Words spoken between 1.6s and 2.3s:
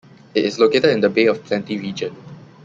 region.